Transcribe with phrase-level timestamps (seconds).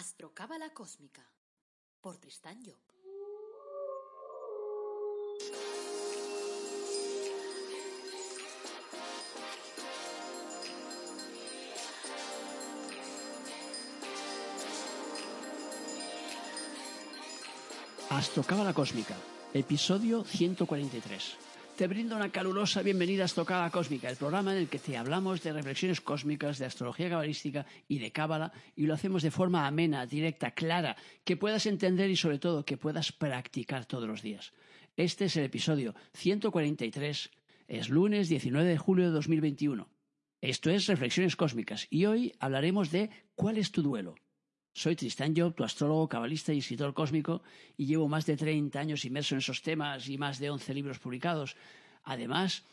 [0.00, 1.20] Astrocábala Cósmica
[2.00, 2.80] por Tristán Job.
[18.08, 19.16] Astrocábala Cósmica,
[19.52, 21.49] episodio 143.
[21.80, 25.42] Te brindo una calurosa bienvenida a Astrocábala Cósmica, el programa en el que te hablamos
[25.42, 30.04] de reflexiones cósmicas, de astrología cabalística y de cábala, y lo hacemos de forma amena,
[30.04, 30.94] directa, clara,
[31.24, 34.52] que puedas entender y sobre todo que puedas practicar todos los días.
[34.98, 37.30] Este es el episodio 143,
[37.66, 39.88] es lunes 19 de julio de 2021.
[40.42, 44.16] Esto es Reflexiones Cósmicas y hoy hablaremos de ¿cuál es tu duelo?
[44.72, 47.42] Soy Tristán Job, tu astrólogo, cabalista y escritor cósmico,
[47.76, 50.98] y llevo más de 30 años inmerso en esos temas y más de 11 libros
[50.98, 51.56] publicados.
[52.04, 52.64] Además,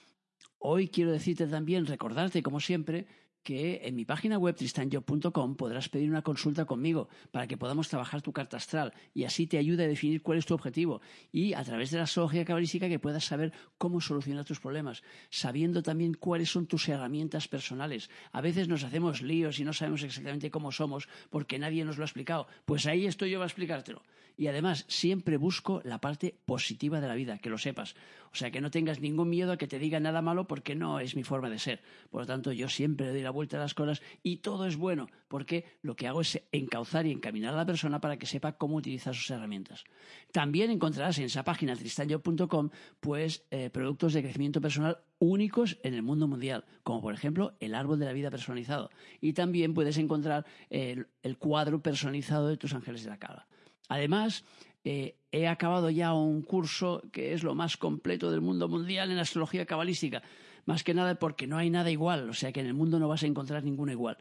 [0.59, 3.07] hoy quiero decirte también, recordarte, como siempre,
[3.47, 8.21] que en mi página web tristanjob.com podrás pedir una consulta conmigo para que podamos trabajar
[8.21, 10.99] tu carta astral y así te ayude a definir cuál es tu objetivo
[11.31, 15.81] y a través de la astrología cabalística que puedas saber cómo solucionar tus problemas, sabiendo
[15.81, 18.09] también cuáles son tus herramientas personales.
[18.33, 22.03] A veces nos hacemos líos y no sabemos exactamente cómo somos porque nadie nos lo
[22.03, 22.47] ha explicado.
[22.65, 24.03] Pues ahí estoy yo para explicártelo.
[24.37, 27.95] Y además siempre busco la parte positiva de la vida, que lo sepas.
[28.31, 30.99] O sea, que no tengas ningún miedo a que te diga nada malo porque no
[30.99, 31.81] es mi forma de ser.
[32.11, 35.07] Por lo tanto, yo siempre doy la vuelta a las cosas y todo es bueno
[35.27, 38.75] porque lo que hago es encauzar y encaminar a la persona para que sepa cómo
[38.75, 39.83] utilizar sus herramientas.
[40.31, 46.03] También encontrarás en esa página tristanyo.com pues eh, productos de crecimiento personal únicos en el
[46.03, 48.89] mundo mundial, como por ejemplo el árbol de la vida personalizado.
[49.21, 51.07] Y también puedes encontrar el,
[51.37, 53.47] cuadro personalizado de tus ángeles de la cala.
[53.89, 54.43] Además,
[54.83, 59.19] eh, he acabado ya un curso que es lo más completo del mundo mundial en
[59.19, 60.21] astrología cabalística.
[60.67, 63.07] Más que nada porque no hay nada igual, o sea que en el mundo no
[63.07, 64.17] vas a encontrar ninguno igual.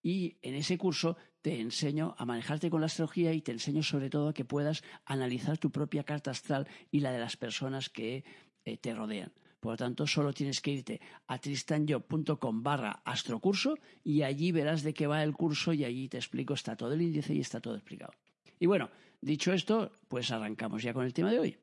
[0.00, 4.08] Y en ese curso te enseño a manejarte con la astrología y te enseño sobre
[4.08, 8.22] todo a que puedas analizar tu propia carta astral y la de las personas que
[8.64, 9.32] eh, te rodean.
[9.58, 14.94] Por lo tanto, solo tienes que irte a tristanyo.com barra astrocurso y allí verás de
[14.94, 17.74] qué va el curso y allí te explico, está todo el índice y está todo
[17.74, 18.12] explicado.
[18.60, 18.90] Y bueno,
[19.20, 21.58] dicho esto, pues arrancamos ya con el tema de hoy.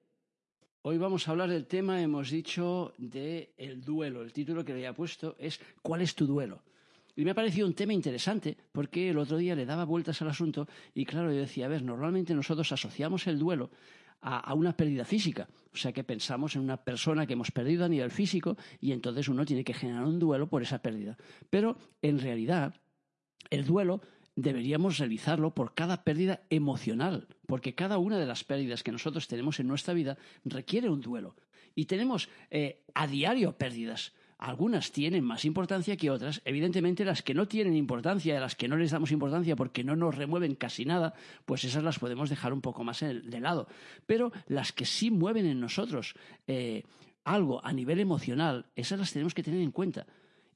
[0.84, 4.22] Hoy vamos a hablar del tema, hemos dicho, del el duelo.
[4.22, 6.62] El título que le había puesto es ¿Cuál es tu duelo?
[7.16, 10.30] Y me ha parecido un tema interesante porque el otro día le daba vueltas al
[10.30, 13.72] asunto y claro, yo decía, a ver, normalmente nosotros asociamos el duelo
[14.22, 15.50] a, a, una pérdida física.
[15.74, 19.28] O sea que pensamos en una persona que hemos perdido a nivel físico y entonces
[19.28, 21.18] uno tiene que generar un duelo por esa pérdida.
[21.50, 22.76] Pero en realidad
[23.50, 24.02] el duelo
[24.38, 29.60] deberíamos realizarlo por cada pérdida emocional, porque cada una de las pérdidas que nosotros tenemos
[29.60, 31.36] en nuestra vida requiere un duelo.
[31.76, 34.14] Y tenemos eh, a diario pérdidas.
[34.38, 36.42] Algunas tienen más importancia que otras.
[36.46, 40.16] Evidentemente, las que no tienen importancia, las que no les damos importancia porque no nos
[40.16, 41.16] remueven casi nada,
[41.46, 43.68] pues esas las podemos dejar un poco más de lado.
[44.06, 46.14] Pero las que sí mueven en nosotros
[46.46, 46.84] eh,
[47.24, 50.06] algo a nivel emocional, esas las tenemos que tener en cuenta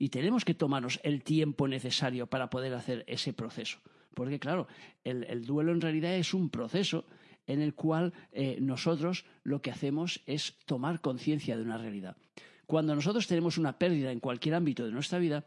[0.02, 3.78] y tenemos que tomarnos el tiempo necesario para poder hacer ese proceso.
[4.16, 4.68] Porque claro,
[5.04, 7.06] el, el duelo en realidad es un proceso
[7.46, 12.18] en el cual eh, nosotros lo que hacemos es tomar conciencia de una realidad.
[12.66, 15.46] Cuando nosotros tenemos una pérdida en cualquier ámbito de nuestra vida,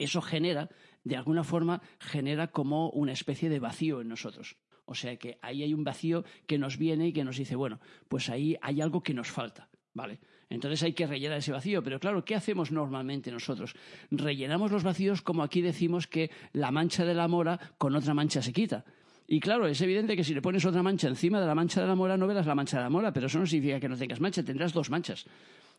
[0.00, 0.68] eso genera,
[1.04, 4.56] de alguna forma, genera como una especie de vacío en nosotros.
[4.86, 7.78] O sea que ahí hay un vacío que nos viene y que nos dice, bueno,
[8.08, 9.68] pues ahí hay algo que nos falta.
[9.94, 10.18] ¿Vale?
[10.50, 11.82] Entonces hay que rellenar ese vacío.
[11.82, 13.74] Pero claro, ¿qué hacemos normalmente nosotros?
[14.10, 18.42] Rellenamos los vacíos como aquí decimos que la mancha de la mora con otra mancha
[18.42, 18.84] se quita.
[19.30, 21.86] Y claro, es evidente que si le pones otra mancha encima de la mancha de
[21.86, 23.96] la mora, no verás la mancha de la mora, pero eso no significa que no
[23.96, 25.26] tengas mancha, tendrás dos manchas.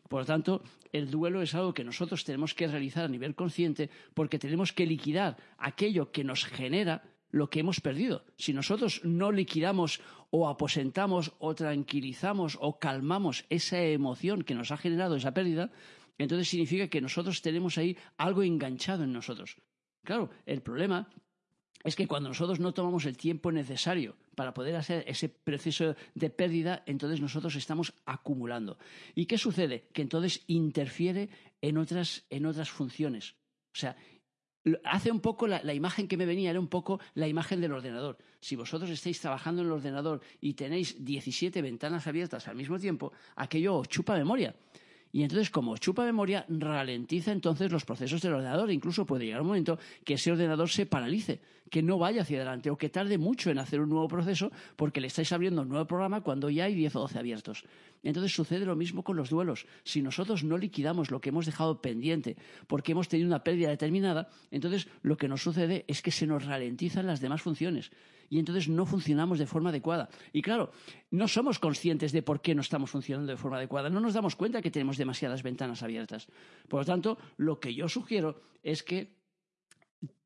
[0.08, 3.90] Por lo tanto, el duelo es algo que nosotros tenemos que realizar a nivel consciente
[4.14, 8.24] porque tenemos que liquidar aquello que nos genera lo que hemos perdido.
[8.36, 14.76] Si nosotros no liquidamos o aposentamos o tranquilizamos o calmamos esa emoción que nos ha
[14.76, 15.70] generado esa pérdida,
[16.18, 19.56] entonces significa que nosotros tenemos ahí algo enganchado en nosotros.
[20.04, 21.08] Claro, el problema
[21.82, 26.30] es que cuando nosotros no tomamos el tiempo necesario para poder hacer ese proceso de
[26.30, 28.78] pérdida, entonces nosotros estamos acumulando.
[29.14, 29.88] ¿Y qué sucede?
[29.92, 31.30] Que entonces interfiere
[31.62, 33.34] en otras, en otras funciones.
[33.72, 33.96] O sea,
[34.84, 37.72] hace un poco la, la, imagen que me venía, era un poco la imagen del
[37.72, 38.18] ordenador.
[38.40, 43.12] Si vosotros estáis trabajando en el ordenador y tenéis 17 ventanas abiertas al mismo tiempo,
[43.36, 44.54] aquello os chupa memoria.
[45.12, 48.70] Y entonces, como chupa memoria, ralentiza entonces los procesos del ordenador.
[48.70, 52.70] Incluso puede llegar un momento que ese ordenador se paralice, que no vaya hacia adelante
[52.70, 55.86] o que tarde mucho en hacer un nuevo proceso porque le estáis abriendo un nuevo
[55.86, 57.64] programa cuando ya hay 10 o 12 abiertos.
[58.02, 59.66] Entonces sucede lo mismo con los duelos.
[59.82, 62.36] Si nosotros no liquidamos lo que hemos dejado pendiente
[62.66, 66.44] porque hemos tenido una pérdida determinada, entonces lo que nos sucede es que se nos
[66.44, 67.90] ralentizan las demás funciones.
[68.30, 70.08] Y entonces no funcionamos de forma adecuada.
[70.32, 70.70] Y claro,
[71.10, 74.36] no somos conscientes de por qué no estamos funcionando de forma adecuada, no nos damos
[74.36, 76.28] cuenta que tenemos demasiadas ventanas abiertas.
[76.68, 79.19] Por lo tanto, lo que yo sugiero es que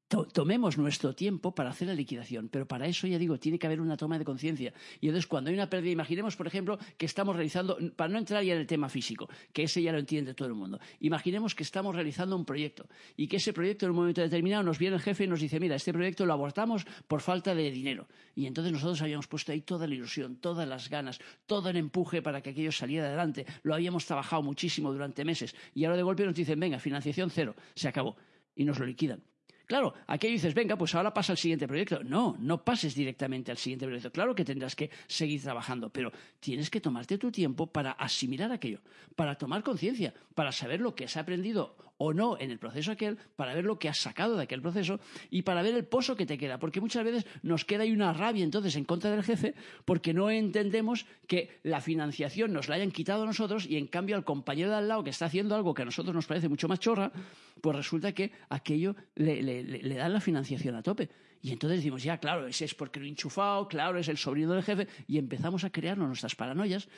[0.08, 3.80] tomemos nuestro tiempo para hacer la liquidación, pero para eso, ya digo, tiene que haber
[3.80, 4.72] una toma de conciencia.
[5.00, 8.42] Y entonces, cuando hay una pérdida, imaginemos, por ejemplo, que estamos realizando, para no entrar
[8.44, 11.62] ya en el tema físico, que ese ya lo entiende todo el mundo, imaginemos que
[11.62, 12.86] estamos realizando un proyecto
[13.16, 15.58] y que ese proyecto en un momento determinado nos viene el jefe y nos dice,
[15.58, 18.06] mira, este proyecto lo abortamos por falta de dinero.
[18.34, 22.22] Y entonces nosotros habíamos puesto ahí toda la ilusión, todas las ganas, todo el empuje
[22.22, 23.46] para que aquello saliera adelante.
[23.62, 27.54] Lo habíamos trabajado muchísimo durante meses y ahora de golpe nos dicen, venga, financiación cero,
[27.74, 28.16] se acabó.
[28.56, 29.20] Y nos lo liquidan.
[29.66, 32.04] Claro, aquí dices, venga, pues ahora pasa al siguiente proyecto.
[32.04, 34.12] No, no pases directamente al siguiente proyecto.
[34.12, 38.80] Claro que tendrás que seguir trabajando, pero tienes que tomarte tu tiempo para asimilar aquello,
[39.16, 43.16] para tomar conciencia, para saber lo que has aprendido o no en el proceso aquel,
[43.36, 45.00] para ver lo que has sacado de aquel proceso
[45.30, 46.58] y para ver el pozo que te queda.
[46.58, 50.30] Porque muchas veces nos queda ahí una rabia entonces en contra del jefe porque no
[50.30, 54.70] entendemos que la financiación nos la hayan quitado a nosotros y en cambio al compañero
[54.70, 57.12] de al lado que está haciendo algo que a nosotros nos parece mucho más chorra,
[57.60, 61.08] pues resulta que aquello le, le, dan la financiación a tope.
[61.40, 64.52] Y entonces decimos, ya, claro, ese es porque lo he enchufado, claro, es el sobrino
[64.52, 66.88] del jefe, y empezamos a crearnos nuestras paranoias,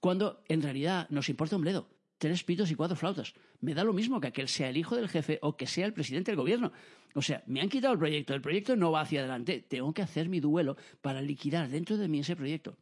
[0.00, 1.88] cuando en realidad nos importa un bledo.
[2.18, 3.34] Tres pitos y cuatro flautas.
[3.60, 5.92] Me da lo mismo que aquel sea el hijo del jefe o que sea el
[5.92, 6.72] presidente del gobierno.
[7.14, 9.64] O sea, me han quitado el proyecto, el proyecto no va hacia adelante.
[9.68, 12.78] Tengo que hacer mi duelo para liquidar dentro de mí ese proyecto.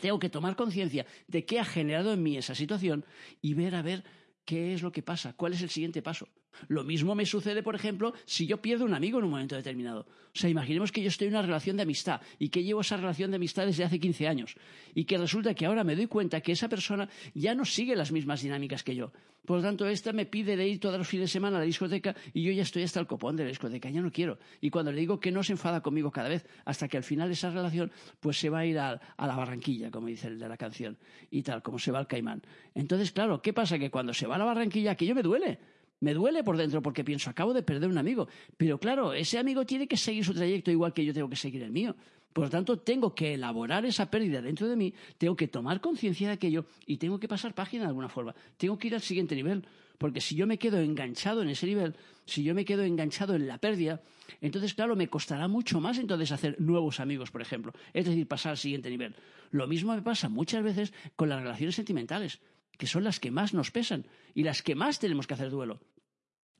[0.00, 3.04] Tengo que tomar conciencia de qué ha generado en mí esa situación
[3.40, 4.04] y ver a ver
[4.44, 6.28] qué es lo que pasa, cuál es el siguiente paso.
[6.68, 10.06] Lo mismo me sucede, por ejemplo, si yo pierdo un amigo en un momento determinado.
[10.34, 12.96] O sea, imaginemos que yo estoy en una relación de amistad y que llevo esa
[12.96, 14.56] relación de amistad desde hace 15 años
[14.94, 18.12] y que resulta que ahora me doy cuenta que esa persona ya no sigue las
[18.12, 19.12] mismas dinámicas que yo.
[19.46, 21.66] Por lo tanto, esta me pide de ir todos los fines de semana a la
[21.66, 24.38] discoteca y yo ya estoy hasta el copón de la discoteca, ya no quiero.
[24.60, 27.30] Y cuando le digo que no se enfada conmigo cada vez, hasta que al final
[27.30, 30.48] esa relación pues se va a ir a, a la barranquilla, como dice el de
[30.48, 30.98] la canción,
[31.30, 32.42] y tal, como se va al caimán.
[32.74, 33.78] Entonces, claro, ¿qué pasa?
[33.78, 35.58] Que cuando se va a la barranquilla, que yo me duele
[36.00, 38.28] me duele por dentro porque pienso, acabo de perder un amigo.
[38.56, 41.62] Pero claro, ese amigo tiene que seguir su trayecto igual que yo tengo que seguir
[41.62, 41.96] el mío.
[42.32, 46.28] Por lo tanto, tengo que elaborar esa pérdida dentro de mí, tengo que tomar conciencia
[46.28, 48.34] de aquello y tengo que pasar página de alguna forma.
[48.58, 49.64] Tengo que ir al siguiente nivel.
[49.96, 51.94] Porque si yo me quedo enganchado en ese nivel,
[52.26, 54.02] si yo me quedo enganchado en la pérdida,
[54.42, 57.72] entonces, claro, me costará mucho más entonces hacer nuevos amigos, por ejemplo.
[57.94, 59.14] Es decir, pasar al siguiente nivel.
[59.50, 62.40] Lo mismo me pasa muchas veces con las relaciones sentimentales
[62.76, 65.80] que son las que más nos pesan y las que más tenemos que hacer duelo.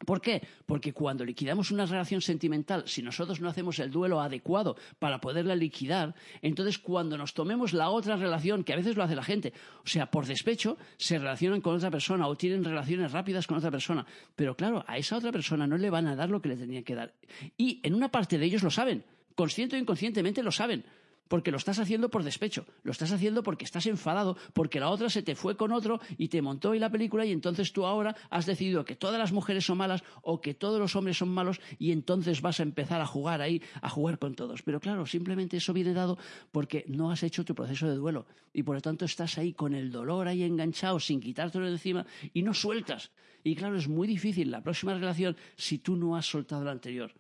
[0.04, 0.46] ¿Por qué?
[0.66, 5.56] Porque cuando liquidamos una relación sentimental, si nosotros no hacemos el duelo adecuado para poderla
[5.56, 9.54] liquidar, entonces cuando nos tomemos la otra relación, que a veces lo hace la gente,
[9.82, 13.70] o sea, por despecho, se relacionan con otra persona o tienen relaciones rápidas con otra
[13.70, 14.04] persona,
[14.34, 16.84] pero claro, a esa otra persona no le van a dar lo que le tenían
[16.84, 17.14] que dar.
[17.56, 19.02] Y en una parte de ellos lo saben,
[19.34, 20.84] consciente o inconscientemente lo saben
[21.28, 25.11] porque lo estás haciendo por despecho, lo estás haciendo porque estás enfadado, porque la otra
[25.11, 28.17] se te fue con otro y te montó ahí la película y entonces tú ahora
[28.31, 31.61] has decidido que todas las mujeres son malas o que todos los hombres son malos
[31.78, 34.62] y entonces vas a empezar a jugar ahí, a jugar con todos.
[34.62, 36.19] Pero claro, simplemente eso viene dado
[36.52, 39.75] porque no has hecho tu proceso de duelo y por lo tanto estás ahí con
[39.75, 43.11] el dolor ahí enganchado sin quitártelo de encima y no sueltas.
[43.44, 47.12] Y claro, es muy difícil la próxima relación si tú no has soltado la anterior.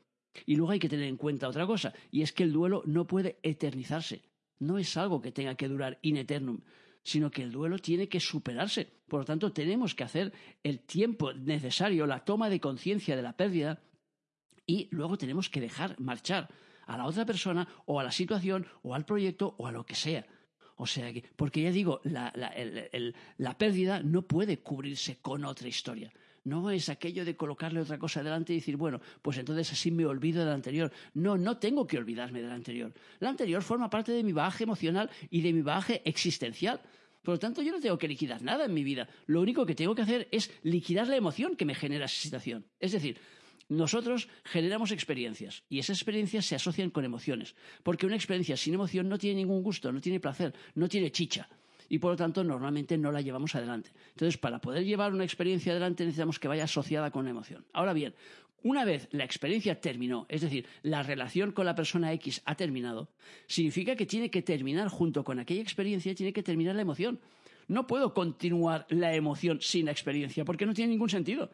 [0.44, 3.06] Y luego hay que tener en cuenta otra cosa, y es que el duelo no
[3.06, 4.22] puede eternizarse.
[4.58, 6.60] No es algo que tenga que durar in eternum,
[7.02, 8.88] sino que el duelo tiene que superarse.
[9.06, 13.36] Por lo tanto, tenemos que hacer el tiempo necesario, la toma de conciencia de la
[13.36, 13.80] pérdida,
[14.66, 16.48] y luego tenemos que dejar marchar
[16.86, 19.94] a la otra persona o a la situación o al proyecto o a lo que
[19.94, 20.26] sea.
[20.76, 22.32] O sea que, porque ya digo, la,
[23.38, 26.12] la pérdida no puede cubrirse con otra historia.
[26.46, 30.06] No es aquello de colocarle otra cosa delante y decir, bueno, pues entonces así me
[30.06, 30.92] olvido de la anterior.
[31.12, 32.94] No, no tengo que olvidarme de la anterior.
[33.18, 36.80] La anterior forma parte de mi bagaje emocional y de mi bagaje existencial.
[37.24, 39.08] Por lo tanto, yo no tengo que liquidar nada en mi vida.
[39.26, 42.64] Lo único que tengo que hacer es liquidar la emoción que me genera esa situación.
[42.78, 43.18] Es decir,
[43.68, 49.08] nosotros generamos experiencias y esas experiencias se asocian con emociones, porque una experiencia sin emoción
[49.08, 51.48] no tiene ningún gusto, no tiene placer, no tiene chicha
[51.88, 53.90] y por lo tanto normalmente no la llevamos adelante.
[54.10, 57.64] Entonces, para poder llevar una experiencia adelante necesitamos que vaya asociada con una emoción.
[57.72, 58.14] Ahora bien,
[58.62, 63.08] una vez la experiencia terminó, es decir, la relación con la persona X ha terminado,
[63.46, 67.20] significa que tiene que terminar junto con aquella experiencia, tiene que terminar la emoción.
[67.68, 71.50] No puedo continuar la emoción sin la experiencia, porque no tiene ningún sentido.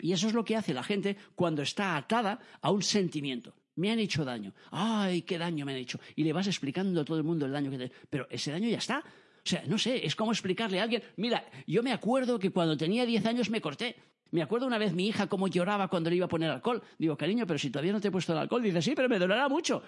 [0.00, 3.54] Y eso es lo que hace la gente cuando está atada a un sentimiento.
[3.74, 4.52] Me han hecho daño.
[4.70, 5.98] ¡Ay, qué daño me han hecho!
[6.14, 7.92] Y le vas explicando a todo el mundo el daño que te...
[8.10, 9.02] Pero ese daño ya está.
[9.44, 12.76] O sea, no sé, es como explicarle a alguien, mira, yo me acuerdo que cuando
[12.76, 13.96] tenía 10 años me corté.
[14.30, 16.82] Me acuerdo una vez mi hija cómo lloraba cuando le iba a poner alcohol.
[16.98, 19.18] Digo, cariño, pero si todavía no te he puesto el alcohol, dice, sí, pero me
[19.18, 19.82] dolerá mucho.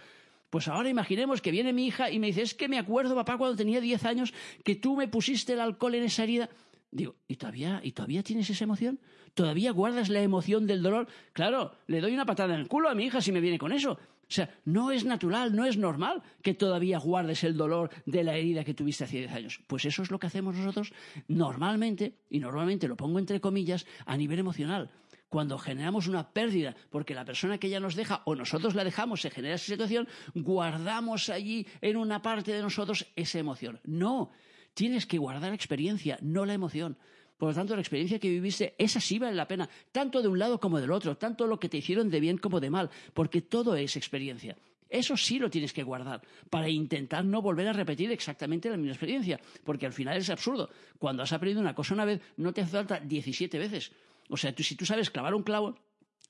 [0.50, 3.38] Pues ahora imaginemos que viene mi hija y me dice, es que me acuerdo, papá,
[3.38, 6.50] cuando tenía 10 años, que tú me pusiste el alcohol en esa herida.
[6.90, 9.00] Digo, ¿y todavía, ¿y todavía tienes esa emoción?
[9.34, 11.08] ¿Todavía guardas la emoción del dolor?
[11.32, 13.72] Claro, le doy una patada en el culo a mi hija si me viene con
[13.72, 13.98] eso.
[14.28, 18.36] O sea, no es natural, no es normal que todavía guardes el dolor de la
[18.36, 19.60] herida que tuviste hace 10 años.
[19.66, 20.92] Pues eso es lo que hacemos nosotros
[21.28, 24.90] normalmente, y normalmente lo pongo entre comillas, a nivel emocional
[25.34, 29.20] cuando generamos una pérdida, porque la persona que ya nos deja o nosotros la dejamos,
[29.20, 33.80] se genera esa situación, guardamos allí en una parte de nosotros esa emoción.
[33.82, 34.30] No,
[34.74, 36.98] tienes que guardar experiencia, no la emoción.
[37.36, 40.38] Por lo tanto, la experiencia que viviste, esa sí vale la pena, tanto de un
[40.38, 43.42] lado como del otro, tanto lo que te hicieron de bien como de mal, porque
[43.42, 44.56] todo es experiencia.
[44.88, 48.92] Eso sí lo tienes que guardar para intentar no volver a repetir exactamente la misma
[48.92, 50.70] experiencia, porque al final es absurdo.
[50.98, 53.90] Cuando has aprendido una cosa una vez, no te hace falta 17 veces.
[54.28, 55.76] O sea, si tú sabes clavar un clavo,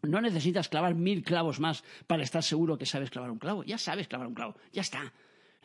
[0.03, 3.65] no necesitas clavar mil clavos más para estar seguro que sabes clavar un clavo.
[3.65, 5.13] Ya sabes clavar un clavo, ya está.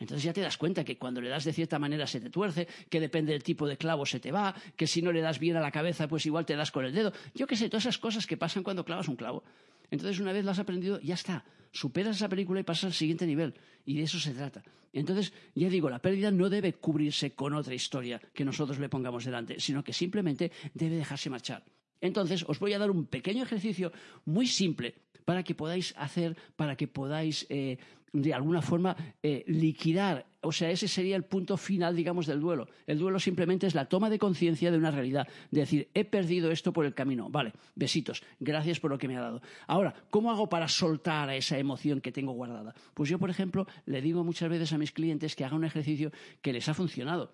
[0.00, 2.66] Entonces ya te das cuenta que cuando le das de cierta manera se te tuerce,
[2.88, 5.56] que depende del tipo de clavo se te va, que si no le das bien
[5.56, 7.12] a la cabeza, pues igual te das con el dedo.
[7.34, 9.44] Yo qué sé, todas esas cosas que pasan cuando clavas un clavo.
[9.90, 11.44] Entonces una vez lo has aprendido, ya está.
[11.70, 13.54] Superas esa película y pasas al siguiente nivel.
[13.84, 14.64] Y de eso se trata.
[14.92, 19.24] Entonces, ya digo, la pérdida no debe cubrirse con otra historia que nosotros le pongamos
[19.24, 21.62] delante, sino que simplemente debe dejarse marchar.
[22.00, 23.92] Entonces, os voy a dar un pequeño ejercicio
[24.24, 27.78] muy simple para que podáis hacer, para que podáis eh,
[28.12, 30.26] de alguna forma eh, liquidar.
[30.42, 32.66] O sea, ese sería el punto final, digamos, del duelo.
[32.86, 35.28] El duelo simplemente es la toma de conciencia de una realidad.
[35.50, 37.28] De decir, he perdido esto por el camino.
[37.28, 38.22] Vale, besitos.
[38.38, 39.42] Gracias por lo que me ha dado.
[39.66, 42.74] Ahora, ¿cómo hago para soltar a esa emoción que tengo guardada?
[42.94, 46.10] Pues yo, por ejemplo, le digo muchas veces a mis clientes que hagan un ejercicio
[46.40, 47.32] que les ha funcionado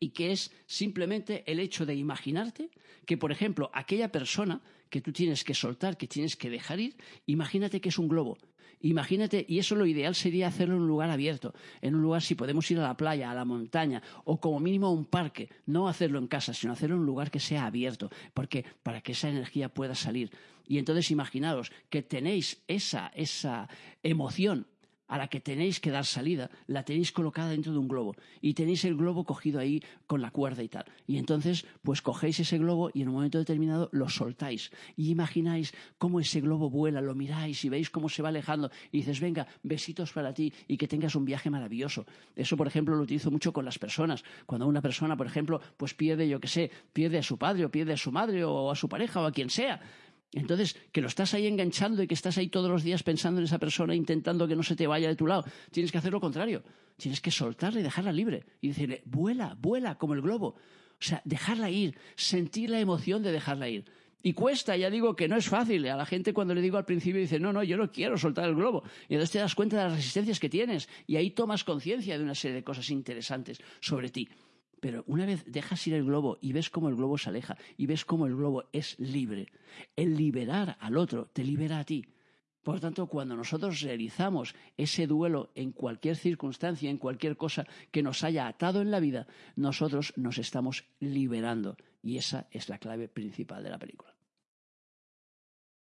[0.00, 2.70] y que es simplemente el hecho de imaginarte
[3.06, 6.96] que, por ejemplo, aquella persona que tú tienes que soltar, que tienes que dejar ir,
[7.26, 8.38] imagínate que es un globo.
[8.80, 12.36] Imagínate, y eso lo ideal sería hacerlo en un lugar abierto, en un lugar si
[12.36, 15.88] podemos ir a la playa, a la montaña o como mínimo a un parque, no
[15.88, 19.28] hacerlo en casa, sino hacerlo en un lugar que sea abierto, porque para que esa
[19.28, 20.30] energía pueda salir.
[20.68, 23.68] Y entonces imaginaros que tenéis esa, esa
[24.02, 24.66] emoción
[25.08, 28.54] a la que tenéis que dar salida, la tenéis colocada dentro de un globo y
[28.54, 30.84] tenéis el globo cogido ahí con la cuerda y tal.
[31.06, 35.74] Y entonces, pues cogéis ese globo y en un momento determinado lo soltáis y imagináis
[35.96, 39.46] cómo ese globo vuela, lo miráis y veis cómo se va alejando y dices, venga,
[39.62, 42.06] besitos para ti y que tengas un viaje maravilloso.
[42.36, 44.24] Eso, por ejemplo, lo utilizo mucho con las personas.
[44.46, 47.70] Cuando una persona, por ejemplo, pues pierde, yo qué sé, pierde a su padre o
[47.70, 49.80] pierde a su madre o a su pareja o a quien sea
[50.32, 53.46] entonces, que lo estás ahí enganchando y que estás ahí todos los días pensando en
[53.46, 56.20] esa persona, intentando que no se te vaya de tu lado, tienes que hacer lo
[56.20, 56.62] contrario.
[56.96, 58.44] Tienes que soltarla y dejarla libre.
[58.60, 60.48] Y decirle, vuela, vuela, como el globo.
[60.48, 63.84] O sea, dejarla ir, sentir la emoción de dejarla ir.
[64.20, 65.86] Y cuesta, ya digo que no es fácil.
[65.86, 68.48] A la gente cuando le digo al principio dice, no, no, yo no quiero soltar
[68.48, 68.82] el globo.
[69.08, 72.24] Y entonces te das cuenta de las resistencias que tienes y ahí tomas conciencia de
[72.24, 74.28] una serie de cosas interesantes sobre ti.
[74.80, 77.86] Pero una vez dejas ir el globo y ves cómo el globo se aleja y
[77.86, 79.48] ves cómo el globo es libre,
[79.96, 82.04] el liberar al otro te libera a ti.
[82.62, 88.02] Por lo tanto, cuando nosotros realizamos ese duelo en cualquier circunstancia, en cualquier cosa que
[88.02, 91.76] nos haya atado en la vida, nosotros nos estamos liberando.
[92.02, 94.17] Y esa es la clave principal de la película.